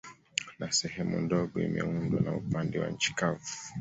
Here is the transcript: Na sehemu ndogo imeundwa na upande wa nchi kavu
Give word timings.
Na 0.59 0.71
sehemu 0.71 1.21
ndogo 1.21 1.59
imeundwa 1.61 2.21
na 2.21 2.35
upande 2.35 2.79
wa 2.79 2.89
nchi 2.89 3.13
kavu 3.15 3.45